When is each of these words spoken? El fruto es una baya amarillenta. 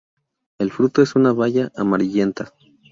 El 0.57 0.71
fruto 0.71 1.03
es 1.03 1.15
una 1.15 1.31
baya 1.31 1.71
amarillenta. 1.75 2.55